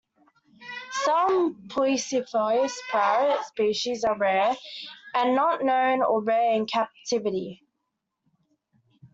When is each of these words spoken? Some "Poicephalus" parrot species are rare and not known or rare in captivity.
Some 1.05 1.65
"Poicephalus" 1.67 2.73
parrot 2.91 3.43
species 3.45 4.03
are 4.03 4.17
rare 4.17 4.55
and 5.13 5.35
not 5.35 5.63
known 5.63 6.01
or 6.01 6.23
rare 6.23 6.53
in 6.55 6.65
captivity. 6.65 7.61